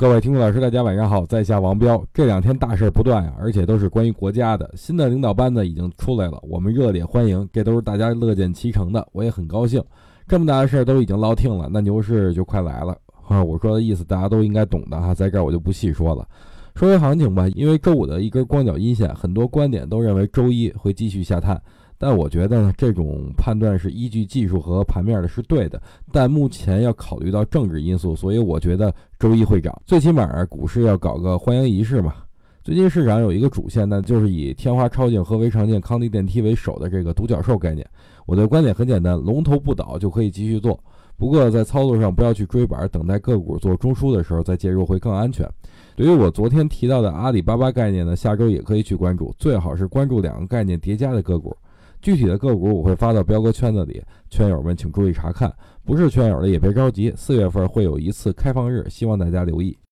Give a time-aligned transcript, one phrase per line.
[0.00, 2.00] 各位听众老师，大家晚上好，在下王彪。
[2.14, 4.70] 这两天大事不断呀，而且都是关于国家的。
[4.76, 9.82] 新的领导班子已经出来了，我们热烈欢迎，这都是大家乐见其成的，我也很高兴。
[10.28, 13.42] 这么大的事儿都已经落听了，那牛市就快来了啊！
[13.42, 16.24] 我说的意思大家都应该懂的哈，在这儿我就不细说了。
[16.76, 21.60] 说回行情吧，因为周五的一根光脚阴线，很多观点都认为周一会继续下探。
[21.98, 25.82] 但我觉得呢，这种判断是依据技术和盘面的，是对的。
[26.12, 29.76] 但目前要考虑到政治因素，所以我觉得周一会涨。
[29.84, 32.14] 最起码股市要搞个欢迎仪式嘛。
[32.62, 37.84] 最近市场有一个主线，那就是以天华超净和微长净康迪电梯为首的这个独角兽概念。
[38.26, 40.78] 我的观点很简单，龙头不倒就可以继续做。
[41.16, 45.48] 不过在操作上不要去追板，等待个股做中枢的时候再介入会更安全。
[45.96, 51.56] 对于我昨天提到的阿里巴巴概念呢，下周也可以去关注，最好是关注两个概念叠加的个股。
[52.02, 55.52] 具体的个股我会发到彪哥圈子里，圈友们请注意查看。
[55.84, 59.78] 不是圈友的也别着急，四月份会有一次开放日，希望大家留意。